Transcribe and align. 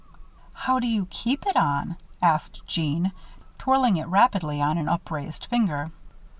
"How 0.53 0.79
do 0.79 0.87
you 0.87 1.05
keep 1.11 1.45
it 1.45 1.55
on?" 1.55 1.95
asked 2.23 2.65
Jeanne, 2.65 3.11
twirling 3.59 3.97
it 3.97 4.07
rapidly 4.07 4.59
on 4.59 4.79
an 4.79 4.89
upraised 4.89 5.45
finger. 5.45 5.91